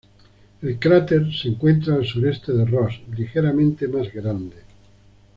[0.63, 4.57] El cráter se encuentra al sureste de Ross, ligeramente más grande.